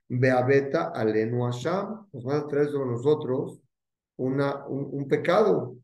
Beabeta 0.07 0.91
alenu 0.93 1.45
Asham, 1.47 2.07
nos 2.13 2.23
vas 2.23 2.43
a 2.43 2.47
traer 2.47 2.69
sobre 2.69 2.91
nosotros 2.91 3.59
una, 4.17 4.65
un, 4.67 5.07
pecado, 5.07 5.77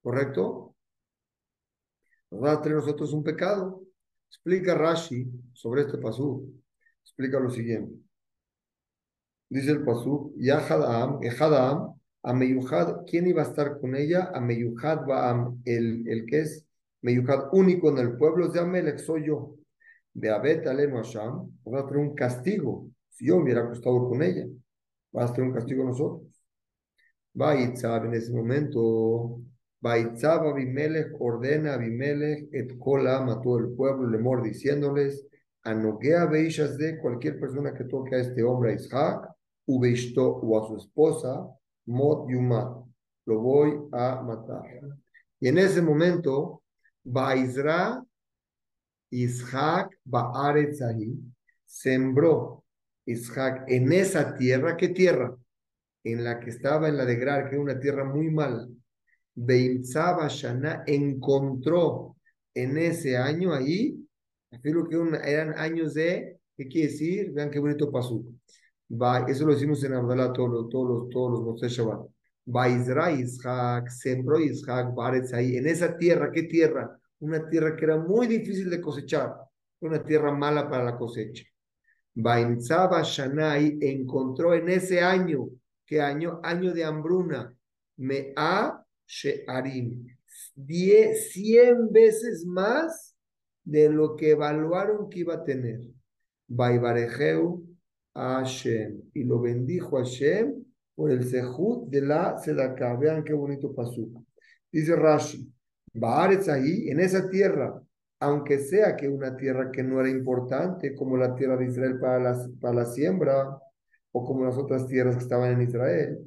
¿correcto? 0.00 0.76
Nos 2.30 2.42
va 2.42 2.52
a 2.52 2.60
traer 2.62 2.76
nosotros 2.76 3.12
un 3.12 3.24
pecado. 3.24 3.82
Explica 4.28 4.74
Rashi 4.74 5.26
sobre 5.52 5.82
este 5.82 5.98
pasú. 5.98 6.54
Explica 7.02 7.40
lo 7.40 7.50
siguiente. 7.50 7.94
Dice 9.48 9.70
el 9.72 9.84
pasú, 9.84 10.34
Yahadam, 10.36 11.20
Ehadam, 11.22 11.94
Ameyuhad, 12.22 13.06
¿quién 13.06 13.26
iba 13.26 13.42
a 13.42 13.46
estar 13.46 13.80
con 13.80 13.96
ella? 13.96 14.30
Ameyuhad 14.34 15.06
Baam, 15.06 15.62
el, 15.64 16.06
el 16.06 16.26
que 16.26 16.40
es 16.40 16.66
Meyuhad 17.00 17.48
único 17.52 17.90
en 17.90 17.98
el 17.98 18.16
pueblo 18.18 18.48
de 18.48 18.60
Amelech, 18.60 18.98
soy 18.98 19.26
yo. 19.26 19.56
De 20.12 20.30
Abet 20.30 20.66
Alenu 20.66 20.98
Asham, 20.98 21.50
va 21.66 21.80
a 21.80 21.86
traer 21.86 22.04
un 22.04 22.14
castigo 22.14 22.90
yo 23.18 23.36
hubiera 23.36 23.62
acostado 23.62 24.08
con 24.08 24.22
ella, 24.22 24.46
va 25.14 25.24
a 25.24 25.32
tener 25.32 25.50
un 25.50 25.54
castigo 25.54 25.84
nosotros. 25.84 26.28
Baitzab 27.34 28.06
en 28.06 28.14
ese 28.14 28.32
momento, 28.32 29.40
Baitzab 29.80 30.46
Abimelech 30.46 31.12
ordena 31.20 31.72
a 31.72 31.74
Abimelech 31.74 32.48
et 32.52 32.78
kolam 32.78 33.28
a 33.28 33.40
todo 33.40 33.58
el 33.58 33.70
pueblo, 33.74 34.08
le 34.08 34.18
mor 34.18 34.42
diciéndoles, 34.42 35.26
anoguea 35.62 36.26
beishas 36.26 36.76
de 36.76 36.98
cualquier 36.98 37.38
persona 37.38 37.74
que 37.74 37.84
toque 37.84 38.16
a 38.16 38.20
este 38.20 38.42
hombre, 38.42 38.72
a 38.72 38.74
Isaac, 38.74 39.28
ubeishto 39.66 40.26
o 40.26 40.58
a 40.58 40.66
su 40.66 40.76
esposa, 40.76 41.46
mot 41.86 42.28
yuma, 42.28 42.84
lo 43.26 43.40
voy 43.40 43.78
a 43.92 44.22
matar. 44.22 44.64
Y 45.40 45.48
en 45.48 45.58
ese 45.58 45.80
momento, 45.80 46.62
Baizra 47.04 48.02
Isaac 49.10 49.98
Baaretzahi 50.04 51.14
sembró 51.64 52.64
Isaac 53.08 53.64
en 53.68 53.92
esa 53.92 54.36
tierra, 54.36 54.76
¿qué 54.76 54.88
tierra? 54.88 55.36
En 56.04 56.24
la 56.24 56.38
que 56.40 56.50
estaba 56.50 56.88
en 56.88 56.96
la 56.96 57.04
de 57.04 57.16
Grar, 57.16 57.48
que 57.48 57.54
era 57.54 57.62
una 57.62 57.80
tierra 57.80 58.04
muy 58.04 58.30
mala. 58.30 58.68
Beimzaba 59.34 60.28
Shana 60.28 60.82
encontró 60.86 62.16
en 62.54 62.76
ese 62.76 63.16
año 63.16 63.54
ahí, 63.54 63.96
afirmo 64.50 64.88
que 64.88 64.96
eran 65.24 65.58
años 65.58 65.94
de, 65.94 66.38
¿qué 66.56 66.68
quiere 66.68 66.88
decir? 66.90 67.32
Vean 67.32 67.50
qué 67.50 67.58
bonito 67.58 67.90
pasó. 67.90 68.22
Eso 69.28 69.46
lo 69.46 69.54
decimos 69.54 69.82
en 69.84 69.94
Abdalá 69.94 70.32
todos 70.32 70.50
los, 70.50 70.68
todos 70.68 70.88
los, 70.88 71.08
todos 71.10 71.30
los 71.32 71.42
Moshe 71.42 71.68
Shabbat. 71.68 72.06
Baizra 72.44 73.12
Isaac, 73.12 73.88
sembró 73.90 74.40
Isaac, 74.40 74.94
Baretz 74.94 75.34
ahí, 75.34 75.56
en 75.56 75.66
esa 75.66 75.96
tierra, 75.96 76.30
¿qué 76.32 76.44
tierra? 76.44 76.98
Una 77.20 77.46
tierra 77.48 77.76
que 77.76 77.84
era 77.84 77.98
muy 77.98 78.26
difícil 78.26 78.70
de 78.70 78.80
cosechar, 78.80 79.34
una 79.80 80.02
tierra 80.02 80.32
mala 80.32 80.68
para 80.68 80.84
la 80.84 80.96
cosecha. 80.96 81.44
Bainzaba 82.14 83.02
Shanai 83.02 83.78
encontró 83.80 84.54
en 84.54 84.68
ese 84.68 85.00
año, 85.00 85.48
¿qué 85.86 86.00
año? 86.00 86.40
Año 86.42 86.72
de 86.72 86.84
hambruna, 86.84 87.54
Mea 87.96 88.84
Shearim, 89.06 90.06
diez, 90.54 91.32
cien 91.32 91.92
veces 91.92 92.44
más 92.44 93.16
de 93.64 93.88
lo 93.88 94.16
que 94.16 94.30
evaluaron 94.30 95.08
que 95.08 95.20
iba 95.20 95.34
a 95.34 95.44
tener. 95.44 95.80
Baibarejeu 96.48 97.64
Hashem, 98.14 99.02
y 99.14 99.24
lo 99.24 99.40
bendijo 99.40 99.98
Hashem 99.98 100.64
por 100.94 101.10
el 101.10 101.24
sehut 101.24 101.88
de 101.88 102.00
la 102.00 102.38
Sedaka. 102.38 102.96
Vean 102.96 103.22
qué 103.22 103.32
bonito 103.32 103.74
pasó. 103.74 104.08
Dice 104.72 104.96
Rashi, 104.96 105.52
Baaretz 105.94 106.48
ahí, 106.48 106.88
en 106.88 107.00
esa 107.00 107.28
tierra, 107.30 107.80
aunque 108.20 108.58
sea 108.58 108.96
que 108.96 109.08
una 109.08 109.36
tierra 109.36 109.70
que 109.70 109.82
no 109.82 110.00
era 110.00 110.10
importante, 110.10 110.94
como 110.94 111.16
la 111.16 111.34
tierra 111.34 111.56
de 111.56 111.66
Israel 111.66 111.98
para 112.00 112.18
la, 112.72 112.84
siembra, 112.86 113.58
o 114.12 114.24
como 114.24 114.44
las 114.44 114.56
otras 114.56 114.86
tierras 114.86 115.16
que 115.16 115.22
estaban 115.22 115.52
en 115.52 115.62
Israel, 115.62 116.18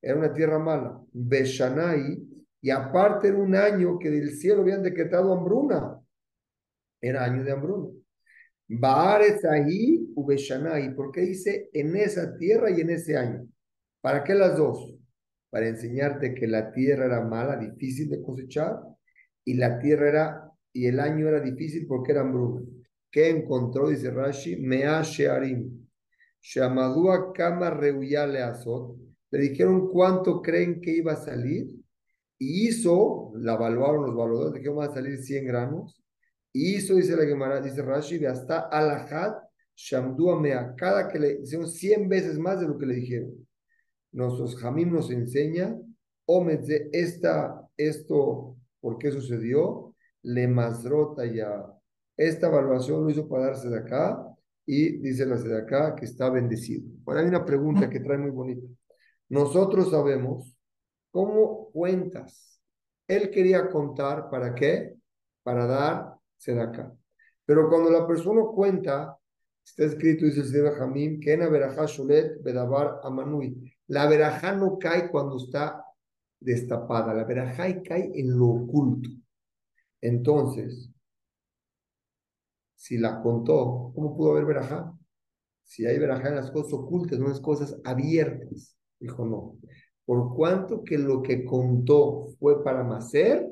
era 0.00 0.16
una 0.16 0.32
tierra 0.32 0.58
mala. 0.58 1.00
Beshanai, 1.12 2.18
y 2.60 2.70
aparte 2.70 3.28
era 3.28 3.38
un 3.38 3.54
año 3.56 3.98
que 3.98 4.10
del 4.10 4.30
cielo 4.36 4.62
habían 4.62 4.82
decretado 4.82 5.32
hambruna. 5.32 5.98
Era 7.00 7.24
año 7.24 7.42
de 7.42 7.52
hambruna. 7.52 7.88
Baaretz 8.68 9.44
ahí, 9.44 10.08
Ubeshanai, 10.14 10.94
porque 10.94 11.22
dice 11.22 11.68
en 11.72 11.96
esa 11.96 12.36
tierra 12.36 12.70
y 12.70 12.80
en 12.80 12.90
ese 12.90 13.16
año. 13.16 13.46
¿Para 14.00 14.22
qué 14.22 14.34
las 14.34 14.56
dos? 14.56 14.94
Para 15.50 15.68
enseñarte 15.68 16.34
que 16.34 16.46
la 16.46 16.72
tierra 16.72 17.06
era 17.06 17.20
mala, 17.22 17.56
difícil 17.56 18.08
de 18.08 18.22
cosechar, 18.22 18.80
y 19.44 19.54
la 19.54 19.78
tierra 19.78 20.08
era 20.08 20.51
y 20.72 20.86
el 20.86 21.00
año 21.00 21.28
era 21.28 21.40
difícil 21.40 21.86
porque 21.86 22.12
eran 22.12 22.26
hambruna. 22.26 22.62
¿Qué 23.10 23.28
encontró? 23.28 23.88
Dice 23.88 24.10
Rashi, 24.10 24.56
Mea 24.56 25.02
Shearim. 25.02 25.86
Shamadua 26.40 27.32
Kama 27.32 27.70
Reuyale 27.70 28.42
Azot. 28.42 28.96
Le 29.30 29.38
dijeron 29.38 29.88
cuánto 29.88 30.40
creen 30.40 30.80
que 30.80 30.96
iba 30.96 31.12
a 31.12 31.16
salir. 31.16 31.68
Y 32.38 32.68
hizo, 32.68 33.32
la 33.36 33.54
evaluaron 33.54 34.16
los 34.16 34.52
de 34.52 34.60
que 34.60 34.68
iban 34.68 34.90
a 34.90 34.94
salir 34.94 35.18
100 35.18 35.46
gramos. 35.46 36.02
Y 36.52 36.76
hizo, 36.76 36.94
dice 36.96 37.16
la 37.16 37.24
Gemara, 37.24 37.60
dice 37.60 37.82
Rashi, 37.82 38.18
de 38.18 38.28
hasta 38.28 38.60
Alajat, 38.68 39.42
Shamdua 39.76 40.40
Mea. 40.40 40.74
Cada 40.76 41.08
que 41.08 41.18
le 41.18 41.40
hicieron 41.42 41.68
100 41.68 42.08
veces 42.08 42.38
más 42.38 42.60
de 42.60 42.66
lo 42.66 42.78
que 42.78 42.86
le 42.86 42.94
dijeron. 42.94 43.46
Nuestros 44.12 44.56
Jamim 44.56 44.92
nos 44.92 45.10
enseña, 45.10 45.76
de 46.26 46.88
esta, 46.92 47.68
esto, 47.76 48.56
¿por 48.80 48.98
qué 48.98 49.10
sucedió? 49.10 49.91
Le 50.22 50.48
masrota 50.48 51.24
ya. 51.26 51.66
Esta 52.16 52.48
evaluación 52.48 53.02
lo 53.02 53.10
hizo 53.10 53.28
para 53.28 53.46
darse 53.46 53.68
de 53.68 53.78
acá 53.78 54.24
y 54.66 54.98
dice 54.98 55.26
la 55.26 55.36
de 55.36 55.58
acá 55.58 55.94
que 55.94 56.04
está 56.04 56.30
bendecido. 56.30 56.88
Ahora 57.06 57.20
hay 57.20 57.26
una 57.26 57.44
pregunta 57.44 57.90
que 57.90 58.00
trae 58.00 58.18
muy 58.18 58.30
bonita. 58.30 58.66
Nosotros 59.28 59.90
sabemos 59.90 60.56
cómo 61.10 61.70
cuentas. 61.72 62.60
Él 63.08 63.30
quería 63.30 63.68
contar 63.70 64.30
para 64.30 64.54
qué? 64.54 64.94
Para 65.42 65.66
dar 65.66 66.14
acá. 66.60 66.92
Pero 67.44 67.68
cuando 67.68 67.90
la 67.90 68.06
persona 68.06 68.42
cuenta, 68.54 69.16
está 69.64 69.84
escrito, 69.84 70.24
dice 70.24 70.40
el 70.40 70.46
señor 70.46 70.74
Jamim, 70.74 71.20
que 71.20 71.32
en 71.32 71.50
verajá 71.50 71.86
shulet 71.86 72.42
bedabar 72.42 73.00
amanui. 73.04 73.72
La 73.88 74.06
verajá 74.06 74.52
no 74.54 74.78
cae 74.78 75.10
cuando 75.10 75.36
está 75.36 75.84
destapada, 76.40 77.14
la 77.14 77.24
verajá 77.24 77.82
cae 77.82 78.10
en 78.14 78.36
lo 78.38 78.46
oculto. 78.46 79.08
Entonces, 80.02 80.90
si 82.74 82.98
la 82.98 83.22
contó, 83.22 83.92
¿cómo 83.94 84.16
pudo 84.16 84.32
haber 84.32 84.44
verajá? 84.44 84.92
Si 85.62 85.86
hay 85.86 85.98
verajá 85.98 86.28
en 86.30 86.34
las 86.36 86.50
cosas 86.50 86.72
ocultas, 86.72 87.18
no 87.18 87.26
en 87.26 87.30
las 87.30 87.40
cosas 87.40 87.80
abiertas. 87.84 88.76
Dijo, 88.98 89.24
no. 89.24 89.56
Por 90.04 90.34
cuanto 90.34 90.82
que 90.82 90.98
lo 90.98 91.22
que 91.22 91.44
contó 91.44 92.26
fue 92.40 92.62
para 92.64 92.82
Macer, 92.82 93.48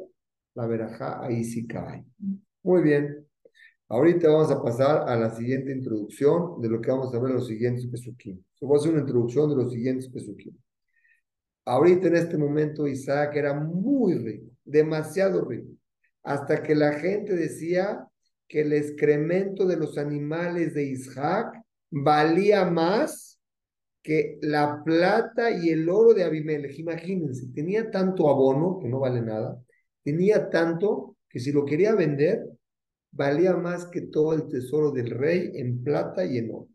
la 0.54 0.66
verajá 0.66 1.24
ahí 1.24 1.44
sí 1.44 1.66
cae. 1.68 2.04
Muy 2.64 2.82
bien. 2.82 3.24
Ahorita 3.88 4.28
vamos 4.28 4.50
a 4.50 4.60
pasar 4.60 5.08
a 5.08 5.16
la 5.16 5.30
siguiente 5.30 5.72
introducción 5.72 6.60
de 6.60 6.68
lo 6.68 6.80
que 6.80 6.90
vamos 6.90 7.14
a 7.14 7.18
ver 7.20 7.30
en 7.30 7.36
los 7.36 7.46
siguientes 7.46 7.86
pesuquín. 7.86 8.44
Voy 8.60 8.76
a 8.76 8.80
hacer 8.80 8.92
una 8.92 9.00
introducción 9.02 9.48
de 9.48 9.56
los 9.56 9.72
siguientes 9.72 10.08
pesuquín. 10.08 10.60
Ahorita 11.64 12.08
en 12.08 12.16
este 12.16 12.36
momento 12.36 12.88
Isaac 12.88 13.36
era 13.36 13.54
muy 13.54 14.14
rico, 14.18 14.50
demasiado 14.64 15.44
rico 15.44 15.79
hasta 16.22 16.62
que 16.62 16.74
la 16.74 16.92
gente 16.94 17.34
decía 17.34 18.06
que 18.48 18.62
el 18.62 18.72
excremento 18.72 19.66
de 19.66 19.76
los 19.76 19.96
animales 19.96 20.74
de 20.74 20.84
Isaac 20.84 21.62
valía 21.90 22.64
más 22.64 23.38
que 24.02 24.38
la 24.42 24.82
plata 24.84 25.50
y 25.50 25.70
el 25.70 25.88
oro 25.88 26.14
de 26.14 26.24
Abimelech. 26.24 26.78
Imagínense, 26.78 27.48
tenía 27.54 27.90
tanto 27.90 28.28
abono, 28.28 28.78
que 28.80 28.88
no 28.88 29.00
vale 29.00 29.20
nada, 29.20 29.60
tenía 30.02 30.48
tanto 30.50 31.16
que 31.28 31.38
si 31.38 31.52
lo 31.52 31.64
quería 31.64 31.94
vender, 31.94 32.44
valía 33.12 33.54
más 33.56 33.86
que 33.86 34.02
todo 34.02 34.34
el 34.34 34.48
tesoro 34.48 34.90
del 34.90 35.10
rey 35.10 35.52
en 35.54 35.82
plata 35.82 36.24
y 36.24 36.38
en 36.38 36.50
oro. 36.50 36.68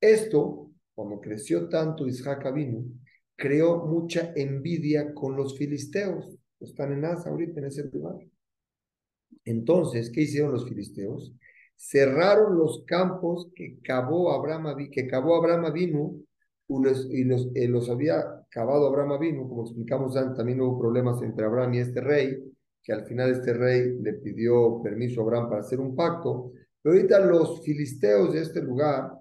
Esto, 0.00 0.70
cuando 0.94 1.20
creció 1.20 1.68
tanto 1.68 2.06
Isaac 2.06 2.46
Abinu, 2.46 2.92
creó 3.36 3.86
mucha 3.86 4.32
envidia 4.36 5.12
con 5.14 5.36
los 5.36 5.56
filisteos. 5.56 6.38
Están 6.60 6.92
en 6.92 7.04
Asa 7.04 7.30
ahorita, 7.30 7.60
en 7.60 7.66
ese 7.66 7.84
lugar. 7.84 8.16
Entonces, 9.44 10.10
¿qué 10.10 10.22
hicieron 10.22 10.52
los 10.52 10.68
filisteos? 10.68 11.32
Cerraron 11.76 12.58
los 12.58 12.84
campos 12.86 13.50
que 13.54 13.78
cavó 13.82 14.32
Abraham, 14.32 14.88
que 14.90 15.06
cavó 15.06 15.36
Abraham 15.36 15.72
vino 15.72 16.14
y 17.10 17.24
los, 17.24 17.48
eh, 17.54 17.68
los 17.68 17.88
había 17.88 18.44
cavado 18.50 18.86
Abraham 18.88 19.20
vino, 19.20 19.48
como 19.48 19.62
explicamos 19.62 20.16
antes, 20.16 20.36
también 20.36 20.60
hubo 20.60 20.78
problemas 20.78 21.22
entre 21.22 21.46
Abraham 21.46 21.74
y 21.74 21.78
este 21.78 22.00
rey, 22.00 22.36
que 22.82 22.92
al 22.92 23.06
final 23.06 23.30
este 23.30 23.54
rey 23.54 23.98
le 24.00 24.14
pidió 24.14 24.82
permiso 24.82 25.20
a 25.20 25.24
Abraham 25.24 25.48
para 25.48 25.60
hacer 25.60 25.80
un 25.80 25.96
pacto, 25.96 26.52
pero 26.82 26.94
ahorita 26.94 27.20
los 27.20 27.62
filisteos 27.62 28.34
de 28.34 28.42
este 28.42 28.62
lugar 28.62 29.12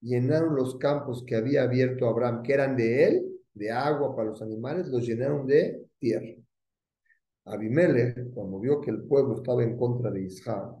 llenaron 0.00 0.54
los 0.54 0.76
campos 0.76 1.24
que 1.26 1.36
había 1.36 1.62
abierto 1.62 2.06
Abraham, 2.08 2.42
que 2.42 2.52
eran 2.52 2.76
de 2.76 3.04
él, 3.04 3.26
de 3.54 3.70
agua 3.70 4.14
para 4.14 4.30
los 4.30 4.42
animales, 4.42 4.88
los 4.88 5.06
llenaron 5.06 5.46
de 5.46 5.86
tierra. 5.98 6.41
Abimelech, 7.44 8.32
cuando 8.34 8.60
vio 8.60 8.80
que 8.80 8.90
el 8.90 9.02
pueblo 9.02 9.36
estaba 9.36 9.62
en 9.62 9.76
contra 9.76 10.10
de 10.10 10.22
Isaac, 10.22 10.76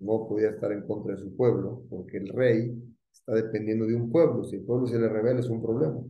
no 0.00 0.26
podía 0.26 0.50
estar 0.50 0.72
en 0.72 0.86
contra 0.86 1.14
de 1.14 1.20
su 1.20 1.36
pueblo, 1.36 1.82
porque 1.90 2.18
el 2.18 2.28
rey 2.28 2.72
está 3.12 3.34
dependiendo 3.34 3.86
de 3.86 3.94
un 3.94 4.10
pueblo. 4.10 4.44
Si 4.44 4.56
el 4.56 4.64
pueblo 4.64 4.86
se 4.86 4.98
le 4.98 5.08
revela 5.08 5.40
es 5.40 5.48
un 5.48 5.62
problema. 5.62 6.00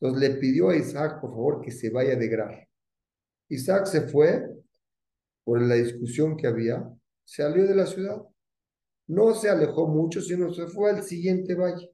Entonces 0.00 0.28
le 0.28 0.36
pidió 0.36 0.70
a 0.70 0.76
Isaac, 0.76 1.20
por 1.20 1.30
favor, 1.30 1.60
que 1.60 1.70
se 1.70 1.90
vaya 1.90 2.16
de 2.16 2.28
Grar. 2.28 2.68
Isaac 3.48 3.86
se 3.86 4.02
fue 4.02 4.44
por 5.44 5.62
la 5.62 5.74
discusión 5.76 6.36
que 6.36 6.46
había, 6.46 6.88
salió 7.24 7.66
de 7.66 7.74
la 7.74 7.86
ciudad. 7.86 8.20
No 9.06 9.34
se 9.34 9.48
alejó 9.48 9.88
mucho, 9.88 10.20
sino 10.20 10.52
se 10.52 10.66
fue 10.66 10.90
al 10.90 11.02
siguiente 11.02 11.54
valle. 11.54 11.90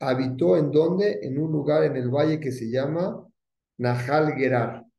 Habitó 0.00 0.56
en 0.56 0.70
donde? 0.70 1.20
En 1.22 1.38
un 1.38 1.52
lugar 1.52 1.84
en 1.84 1.96
el 1.96 2.08
valle 2.08 2.40
que 2.40 2.50
se 2.50 2.70
llama 2.70 3.26
Nahal 3.78 4.32
Gerar. 4.32 4.89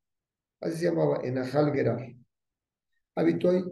Así 0.61 0.77
se 0.77 0.85
llamaba, 0.85 1.19
en. 1.23 1.37
Habitó 3.15 3.49
ahí. 3.49 3.63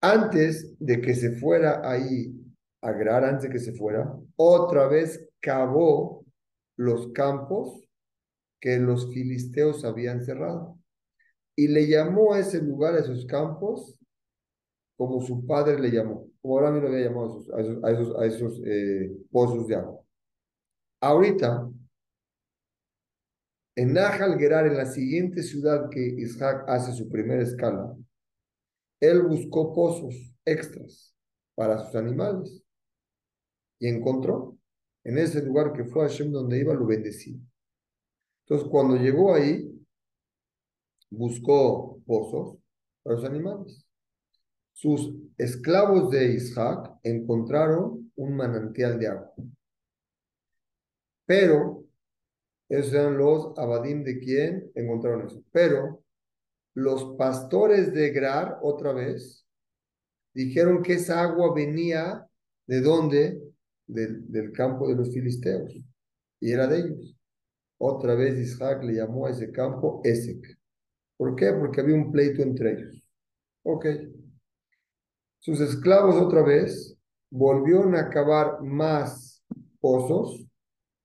Antes 0.00 0.74
de 0.78 1.00
que 1.00 1.14
se 1.14 1.32
fuera 1.32 1.82
ahí 1.84 2.34
a 2.80 2.92
Gerar, 2.94 3.24
antes 3.24 3.42
de 3.42 3.50
que 3.50 3.58
se 3.58 3.72
fuera, 3.72 4.10
otra 4.36 4.86
vez 4.86 5.28
cavó 5.40 6.24
los 6.76 7.12
campos 7.12 7.84
que 8.60 8.78
los 8.78 9.12
filisteos 9.12 9.84
habían 9.84 10.24
cerrado. 10.24 10.78
Y 11.56 11.68
le 11.68 11.86
llamó 11.88 12.32
a 12.32 12.38
ese 12.38 12.62
lugar, 12.62 12.94
a 12.94 13.00
esos 13.00 13.26
campos, 13.26 13.98
como 14.96 15.20
su 15.20 15.46
padre 15.46 15.78
le 15.78 15.90
llamó, 15.90 16.28
como 16.40 16.60
mismo 16.60 16.88
lo 16.88 16.88
había 16.88 17.08
llamado 17.08 17.44
a 17.54 17.60
esos, 17.60 17.84
a 17.84 17.90
esos, 17.90 18.16
a 18.18 18.26
esos, 18.26 18.60
eh, 18.64 19.10
pozos 19.30 19.66
de 19.66 19.76
agua. 19.76 20.00
Ahorita, 21.00 21.70
en 23.80 23.92
Nahal 23.94 24.38
Gerar, 24.38 24.66
en 24.66 24.76
la 24.76 24.86
siguiente 24.86 25.42
ciudad 25.42 25.88
que 25.90 26.00
Isaac 26.00 26.64
hace 26.68 26.92
su 26.92 27.08
primera 27.08 27.42
escala, 27.42 27.96
él 29.00 29.22
buscó 29.22 29.72
pozos 29.72 30.14
extras 30.44 31.14
para 31.54 31.78
sus 31.78 31.94
animales 31.94 32.62
y 33.78 33.88
encontró 33.88 34.58
en 35.04 35.18
ese 35.18 35.42
lugar 35.42 35.72
que 35.72 35.84
fue 35.84 36.02
Hashem 36.02 36.30
donde 36.30 36.58
iba, 36.58 36.74
lo 36.74 36.86
bendeció. 36.86 37.34
Entonces, 38.44 38.68
cuando 38.68 38.96
llegó 38.96 39.34
ahí, 39.34 39.66
buscó 41.10 42.00
pozos 42.04 42.58
para 43.02 43.16
los 43.16 43.24
animales 43.24 43.86
sus 44.80 45.12
esclavos 45.36 46.10
de 46.10 46.32
Isaac 46.32 46.90
encontraron 47.02 48.10
un 48.16 48.34
manantial 48.34 48.98
de 48.98 49.08
agua. 49.08 49.34
Pero, 51.26 51.79
esos 52.70 52.94
eran 52.94 53.18
los 53.18 53.58
abadim 53.58 54.02
de 54.02 54.18
quien 54.18 54.70
encontraron 54.74 55.26
eso. 55.26 55.42
Pero 55.52 56.02
los 56.74 57.16
pastores 57.18 57.92
de 57.92 58.10
Grar, 58.10 58.58
otra 58.62 58.92
vez, 58.92 59.46
dijeron 60.32 60.82
que 60.82 60.94
esa 60.94 61.22
agua 61.22 61.52
venía 61.54 62.26
de 62.66 62.80
dónde? 62.80 63.42
Del, 63.86 64.30
del 64.30 64.52
campo 64.52 64.88
de 64.88 64.94
los 64.94 65.12
filisteos. 65.12 65.74
Y 66.40 66.52
era 66.52 66.66
de 66.68 66.78
ellos. 66.78 67.16
Otra 67.76 68.14
vez 68.14 68.38
Isaac 68.38 68.84
le 68.84 68.94
llamó 68.94 69.26
a 69.26 69.30
ese 69.30 69.50
campo 69.50 70.00
Esek. 70.04 70.58
¿Por 71.16 71.34
qué? 71.34 71.52
Porque 71.52 71.80
había 71.80 71.96
un 71.96 72.12
pleito 72.12 72.40
entre 72.42 72.72
ellos. 72.72 73.04
Ok 73.64 73.86
sus 75.40 75.58
esclavos 75.60 76.16
otra 76.16 76.42
vez 76.42 76.96
volvieron 77.30 77.96
a 77.96 78.10
cavar 78.10 78.60
más 78.62 79.42
pozos 79.80 80.46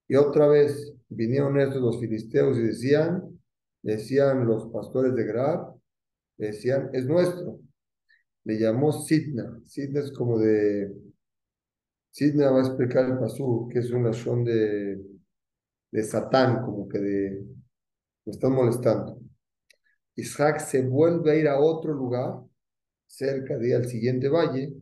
y 0.10 0.16
otra 0.16 0.48
vez 0.48 0.94
vinieron 1.10 1.60
estos 1.60 1.82
los 1.82 2.00
filisteos 2.00 2.58
y 2.58 2.64
decían, 2.64 3.40
decían 3.82 4.46
los 4.46 4.68
pastores 4.72 5.14
de 5.16 5.24
Grab, 5.26 5.76
decían, 6.38 6.90
es 6.94 7.06
nuestro. 7.06 7.60
Le 8.44 8.60
llamó 8.60 8.92
Sidna. 8.92 9.60
Sidna 9.66 10.02
es 10.02 10.12
como 10.12 10.40
de... 10.40 10.94
Sidna 12.12 12.52
va 12.52 12.60
a 12.60 12.68
explicar 12.68 13.06
el 13.06 13.18
pasú, 13.20 13.68
que 13.72 13.80
es 13.80 13.92
una 13.92 14.10
razón 14.10 14.44
de, 14.44 15.02
de 15.92 16.04
Satán, 16.04 16.62
como 16.64 16.88
que 16.88 17.00
de... 17.00 17.46
Me 18.26 18.32
están 18.32 18.54
molestando. 18.54 19.20
Isaac 20.16 20.60
se 20.60 20.82
vuelve 20.82 21.32
a 21.32 21.36
ir 21.36 21.48
a 21.48 21.60
otro 21.60 21.94
lugar 21.94 22.42
cerca 23.08 23.58
de 23.58 23.76
al 23.76 23.86
siguiente 23.86 24.30
valle, 24.30 24.74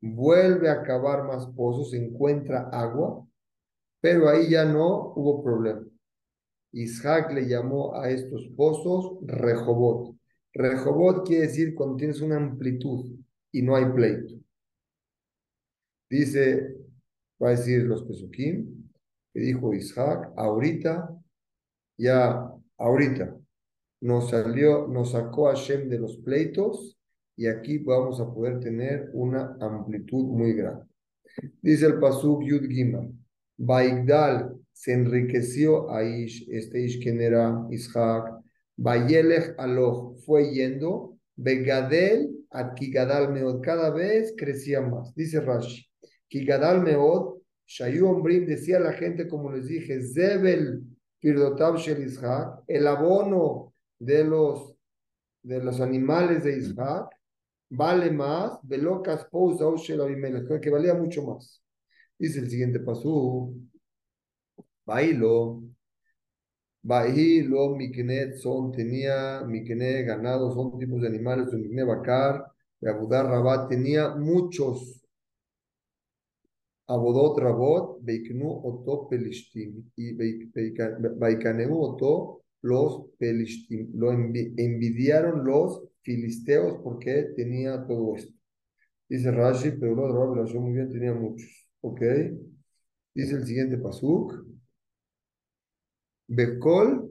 vuelve 0.00 0.68
a 0.68 0.82
cavar 0.82 1.24
más 1.24 1.46
pozos, 1.48 1.94
encuentra 1.94 2.68
agua, 2.70 3.26
pero 4.00 4.28
ahí 4.28 4.50
ya 4.50 4.64
no 4.64 5.12
hubo 5.14 5.42
problema. 5.42 5.84
Isaac 6.72 7.32
le 7.32 7.46
llamó 7.46 7.94
a 7.96 8.10
estos 8.10 8.48
pozos 8.56 9.18
Rehobot. 9.26 10.16
Rehobot 10.52 11.26
quiere 11.26 11.46
decir 11.46 11.74
cuando 11.74 12.04
una 12.22 12.36
amplitud 12.36 13.18
y 13.52 13.62
no 13.62 13.76
hay 13.76 13.86
pleito. 13.86 14.34
Dice, 16.10 16.76
va 17.42 17.48
a 17.48 17.50
decir 17.52 17.84
los 17.84 18.02
Pesukim, 18.04 18.90
que 19.32 19.40
dijo 19.40 19.74
Isaac, 19.74 20.32
ahorita, 20.36 21.14
ya, 21.96 22.50
ahorita, 22.78 23.36
nos 24.00 24.30
salió, 24.30 24.86
nos 24.86 25.12
sacó 25.12 25.48
a 25.48 25.54
Shem 25.54 25.88
de 25.88 25.98
los 25.98 26.18
pleitos 26.18 26.98
y 27.36 27.46
aquí 27.46 27.78
vamos 27.78 28.20
a 28.20 28.32
poder 28.32 28.60
tener 28.60 29.10
una 29.12 29.56
amplitud 29.60 30.24
muy 30.24 30.52
grande. 30.54 30.84
Dice 31.60 31.86
el 31.86 31.98
Pasuk 31.98 32.42
Yud 32.42 32.68
Gimel, 32.68 33.12
Baigdal 33.58 34.56
se 34.72 34.92
enriqueció 34.92 35.90
a 35.90 36.04
Ish, 36.04 36.48
este 36.50 36.80
Ish 36.80 37.02
quien 37.02 37.20
era 37.20 37.66
Ishaq, 37.70 38.40
Bayelech 38.76 39.54
Aloch 39.58 40.16
fue 40.24 40.54
yendo, 40.54 41.18
Begadel 41.34 42.30
a 42.50 42.72
Kigadal 42.74 43.32
Meod, 43.32 43.60
cada 43.60 43.90
vez 43.90 44.32
crecía 44.36 44.80
más. 44.80 45.12
Dice 45.14 45.40
Rashi, 45.40 45.84
Kigadal 46.28 46.82
Meod, 46.82 47.38
Shayu 47.66 48.08
Ombrim 48.08 48.46
decía 48.46 48.78
la 48.78 48.92
gente, 48.92 49.26
como 49.26 49.50
les 49.52 49.66
dije, 49.66 50.00
Zebel 50.00 50.84
Pirdotab 51.18 51.76
Shel 51.76 52.06
Ishaq, 52.06 52.62
el 52.68 52.86
abono 52.86 53.74
de 53.98 54.22
los, 54.22 54.74
de 55.42 55.62
los 55.62 55.80
animales 55.80 56.44
de 56.44 56.58
Ishaq, 56.58 57.08
vale 57.70 58.12
más, 58.12 58.60
velocas 58.62 59.24
pousa 59.24 59.66
que 60.60 60.70
valía 60.70 60.94
mucho 60.94 61.26
más. 61.26 61.60
Dice 62.18 62.40
el 62.40 62.50
siguiente 62.50 62.80
pasú, 62.80 63.54
bailo, 64.84 65.62
bailo, 66.82 67.76
miknet 67.76 68.36
son, 68.36 68.72
tenía 68.72 69.42
miknet, 69.46 70.06
ganado, 70.06 70.52
son 70.52 70.78
tipos 70.78 71.00
de 71.00 71.08
animales, 71.08 71.48
un 71.52 71.62
miknet 71.62 71.86
bakar, 71.86 72.44
Abudar 72.86 73.26
Rabat 73.26 73.68
tenía 73.68 74.14
muchos. 74.14 75.02
Abodot 76.86 77.38
Rabot, 77.38 77.98
Beiknu 78.02 78.48
Oto 78.64 79.08
Pelishtim, 79.08 79.90
y 79.96 80.14
Baikaneu 80.14 81.74
Oto 81.74 82.42
los 82.62 83.10
Pelishtim. 83.18 83.90
Lo 83.94 84.12
envidiaron 84.12 85.44
los 85.44 85.82
filisteos 86.02 86.78
porque 86.82 87.32
tenía 87.36 87.84
todo 87.86 88.16
esto. 88.16 88.32
Dice 89.08 89.30
Rashi, 89.30 89.72
pero 89.72 89.96
no 89.96 90.44
de 90.44 90.54
muy 90.58 90.72
bien, 90.72 90.90
tenía 90.90 91.12
muchos. 91.12 91.57
¿Ok? 91.80 92.00
Dice 93.14 93.34
el 93.36 93.46
siguiente 93.46 93.78
pasuk. 93.78 94.44
Bekol 96.28 97.08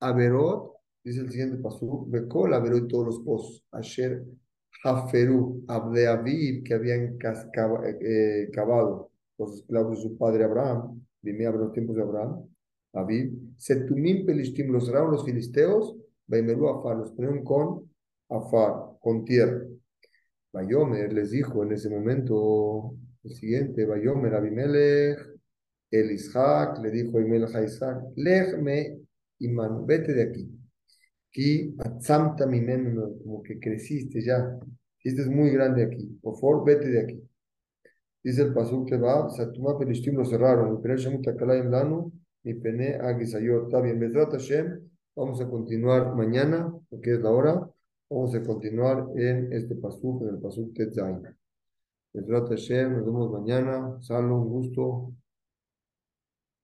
Averot, 0.00 0.72
dice 1.04 1.20
el 1.20 1.30
siguiente 1.30 1.56
pasuk. 1.58 2.10
Bekol 2.10 2.54
Averot 2.54 2.84
y 2.84 2.88
todos 2.88 3.06
los 3.06 3.20
pozos. 3.20 3.64
Asher 3.70 4.24
Haferu, 4.84 5.64
Abde 5.68 6.06
Aviv, 6.06 6.64
que 6.64 6.74
habían 6.74 7.16
eh, 7.20 8.50
cavado 8.52 9.10
los 9.38 9.54
esclavos 9.56 9.96
de 9.96 10.02
su 10.02 10.18
padre 10.18 10.44
Abraham. 10.44 11.00
Dime, 11.22 11.44
los 11.44 11.72
tiempos 11.72 11.96
de 11.96 12.02
Abraham. 12.02 12.46
Aviv. 12.92 13.54
Setumim 13.56 14.26
Pelishtim, 14.26 14.70
los 14.72 14.86
cerraron 14.86 15.12
los 15.12 15.24
filisteos 15.24 15.96
Baimelú 16.26 16.68
Afar, 16.68 16.96
los 16.96 17.12
ponieron 17.12 17.44
con 17.44 17.90
Afar, 18.30 18.98
con 19.00 19.24
tierra. 19.24 19.66
Bayomer 20.54 21.12
les 21.12 21.32
dijo 21.32 21.64
en 21.64 21.72
ese 21.72 21.90
momento 21.90 22.94
el 23.24 23.32
siguiente, 23.32 23.84
Bayomer 23.84 24.36
Abimelech, 24.36 25.18
el 25.90 26.16
le 26.80 26.90
dijo 26.92 27.18
Abimelech 27.18 27.52
a 27.56 27.64
Isaac, 27.64 28.04
Lejme 28.14 29.00
Iman, 29.40 29.84
vete 29.84 30.14
de 30.14 30.22
aquí. 30.22 30.48
Aquí, 31.28 31.74
atzamta 31.80 32.46
como 32.46 33.42
que 33.42 33.58
creciste 33.58 34.20
ya. 34.24 34.56
Es 35.02 35.26
muy 35.26 35.50
grande 35.50 35.82
aquí. 35.82 36.06
Por 36.22 36.38
favor, 36.38 36.64
vete 36.64 36.88
de 36.88 37.00
aquí. 37.00 37.22
Dice 38.22 38.42
el 38.42 38.54
pasuk 38.54 38.88
que 38.88 38.96
va, 38.96 39.28
Satuma 39.30 39.76
Pelishtim 39.76 40.14
lo 40.14 40.24
cerraron. 40.24 40.76
Mi 40.76 40.82
pene 40.82 40.96
Shemut 40.96 41.28
Akalayim 41.28 41.68
Lanu, 41.68 42.12
mi 42.44 42.54
pene 42.54 42.94
Agisayot. 42.94 43.64
Está 43.64 43.80
bien, 43.80 43.98
Hashem. 44.14 44.88
Vamos 45.16 45.40
a 45.40 45.48
continuar 45.48 46.14
mañana, 46.14 46.72
porque 46.88 47.14
es 47.14 47.20
la 47.20 47.30
hora. 47.30 47.73
Vamos 48.14 48.32
a 48.32 48.44
continuar 48.44 49.08
en 49.16 49.52
este 49.52 49.74
pasuk, 49.74 50.22
en 50.22 50.28
el 50.28 50.38
pasuk 50.38 50.72
Tetzain. 50.72 51.20
Bezrat 52.12 52.48
Hashem, 52.48 52.92
nos 52.92 53.06
vemos 53.06 53.32
mañana. 53.32 54.00
Salud, 54.02 54.36
un 54.36 54.48
gusto. 54.50 55.12